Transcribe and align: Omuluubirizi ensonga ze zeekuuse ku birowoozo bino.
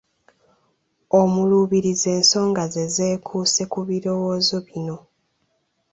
Omuluubirizi 1.19 2.07
ensonga 2.17 2.63
ze 2.73 2.83
zeekuuse 2.95 3.63
ku 3.71 3.79
birowoozo 3.87 4.55
bino. 4.67 4.97